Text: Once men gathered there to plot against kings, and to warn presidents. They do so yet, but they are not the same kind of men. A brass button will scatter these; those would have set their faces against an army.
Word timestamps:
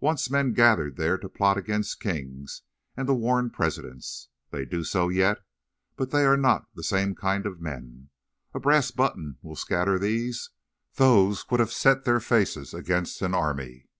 Once 0.00 0.30
men 0.30 0.54
gathered 0.54 0.96
there 0.96 1.18
to 1.18 1.28
plot 1.28 1.58
against 1.58 2.00
kings, 2.00 2.62
and 2.96 3.06
to 3.06 3.12
warn 3.12 3.50
presidents. 3.50 4.30
They 4.50 4.64
do 4.64 4.82
so 4.82 5.10
yet, 5.10 5.40
but 5.94 6.10
they 6.10 6.24
are 6.24 6.38
not 6.38 6.66
the 6.74 6.82
same 6.82 7.14
kind 7.14 7.44
of 7.44 7.60
men. 7.60 8.08
A 8.54 8.60
brass 8.60 8.90
button 8.90 9.36
will 9.42 9.56
scatter 9.56 9.98
these; 9.98 10.48
those 10.94 11.50
would 11.50 11.60
have 11.60 11.70
set 11.70 12.06
their 12.06 12.18
faces 12.18 12.72
against 12.72 13.20
an 13.20 13.34
army. 13.34 13.90